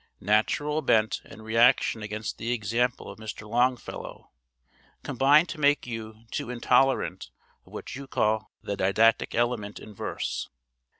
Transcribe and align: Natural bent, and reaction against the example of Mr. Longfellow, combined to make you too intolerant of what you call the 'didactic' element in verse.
Natural 0.19 0.81
bent, 0.81 1.21
and 1.25 1.43
reaction 1.45 2.01
against 2.01 2.39
the 2.39 2.51
example 2.51 3.11
of 3.11 3.19
Mr. 3.19 3.47
Longfellow, 3.47 4.31
combined 5.03 5.47
to 5.49 5.59
make 5.59 5.85
you 5.85 6.23
too 6.31 6.49
intolerant 6.49 7.29
of 7.67 7.73
what 7.73 7.93
you 7.95 8.07
call 8.07 8.49
the 8.63 8.75
'didactic' 8.75 9.35
element 9.35 9.77
in 9.77 9.93
verse. 9.93 10.49